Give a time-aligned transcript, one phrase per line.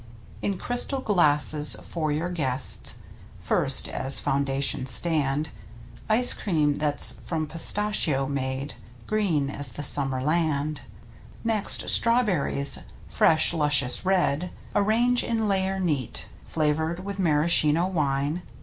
[0.41, 2.97] In crystal glasses for your guests
[3.39, 5.51] First, as foundation stand
[6.09, 8.73] Ice cream that's from Pistachio made.
[9.05, 10.81] Green as the summer land.
[11.43, 12.79] Next strawberries—
[13.09, 18.41] fresh, luscious, red— Arrange in layer neat, Flavored with Maraschino wine.